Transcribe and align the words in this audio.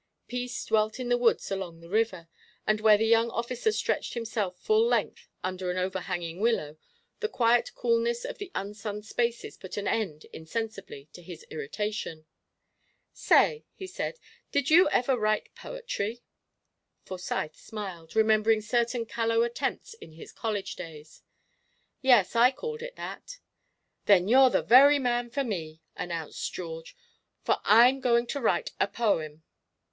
Peace 0.27 0.65
dwelt 0.65 0.99
in 0.99 1.09
the 1.09 1.15
woods 1.19 1.51
along 1.51 1.79
the 1.79 1.87
river, 1.87 2.27
and 2.65 2.81
where 2.81 2.97
the 2.97 3.05
young 3.05 3.29
officer 3.29 3.71
stretched 3.71 4.15
himself 4.15 4.57
full 4.59 4.83
length 4.83 5.29
under 5.43 5.69
an 5.69 5.77
overhanging 5.77 6.39
willow, 6.39 6.75
the 7.19 7.29
quiet 7.29 7.71
coolness 7.75 8.25
of 8.25 8.39
the 8.39 8.51
unsunned 8.55 9.05
spaces 9.05 9.57
put 9.57 9.77
an 9.77 9.87
end, 9.87 10.25
insensibly, 10.33 11.07
to 11.13 11.21
his 11.21 11.45
irritation. 11.51 12.25
"Say," 13.13 13.63
he 13.75 13.85
said, 13.85 14.17
"did 14.51 14.71
you 14.71 14.89
ever 14.89 15.15
write 15.19 15.53
poetry?" 15.53 16.23
Forsyth 17.03 17.55
smiled, 17.57 18.15
remembering 18.15 18.61
certain 18.61 19.05
callow 19.05 19.43
attempts 19.43 19.93
in 19.93 20.13
his 20.13 20.31
college 20.31 20.75
days. 20.75 21.21
"Yes, 22.01 22.35
I 22.35 22.49
called 22.49 22.81
it 22.81 22.95
that." 22.95 23.37
"Then 24.07 24.27
you're 24.27 24.49
the 24.49 24.63
very 24.63 24.97
man 24.97 25.29
for 25.29 25.43
me," 25.43 25.83
announced 25.95 26.51
George, 26.51 26.97
"for 27.43 27.59
I'm 27.65 27.99
going 27.99 28.25
to 28.25 28.41
write 28.41 28.71
a 28.79 28.87
poem!" 28.87 29.43